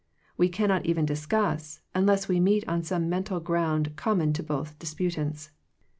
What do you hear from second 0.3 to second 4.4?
We cannot even discuss, unless we meet on some mental ground com mon